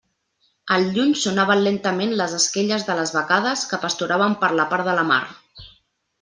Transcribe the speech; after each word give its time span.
Al 0.77 0.85
lluny 0.95 1.11
sonaven 1.23 1.61
lentament 1.67 2.15
les 2.21 2.33
esquelles 2.39 2.87
de 2.89 2.95
les 3.01 3.13
vacades 3.19 3.67
que 3.75 3.81
pasturaven 3.85 4.35
per 4.45 4.51
la 4.63 4.67
part 4.73 4.91
de 4.91 4.99
la 5.03 5.07
mar. 5.13 5.23